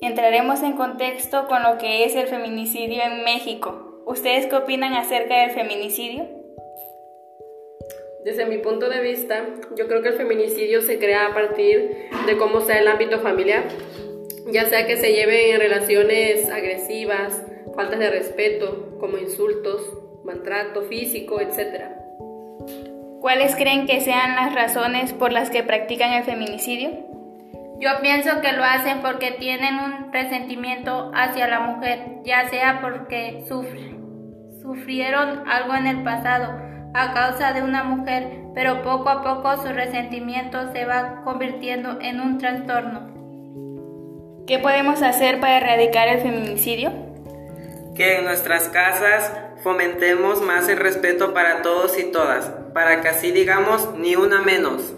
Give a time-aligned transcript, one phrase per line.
[0.00, 4.02] entraremos en contexto con lo que es el feminicidio en México.
[4.06, 6.26] ¿Ustedes qué opinan acerca del feminicidio?
[8.24, 12.36] Desde mi punto de vista, yo creo que el feminicidio se crea a partir de
[12.36, 13.64] cómo sea el ámbito familiar,
[14.52, 17.42] ya sea que se lleven en relaciones agresivas,
[17.74, 19.82] faltas de respeto, como insultos,
[20.24, 21.84] maltrato físico, etc.
[23.20, 27.15] ¿Cuáles creen que sean las razones por las que practican el feminicidio?
[27.78, 33.44] Yo pienso que lo hacen porque tienen un resentimiento hacia la mujer, ya sea porque
[34.62, 36.54] sufrieron algo en el pasado
[36.94, 42.20] a causa de una mujer, pero poco a poco su resentimiento se va convirtiendo en
[42.20, 43.14] un trastorno.
[44.46, 46.92] ¿Qué podemos hacer para erradicar el feminicidio?
[47.94, 49.32] Que en nuestras casas
[49.62, 54.94] fomentemos más el respeto para todos y todas, para que así digamos ni una menos.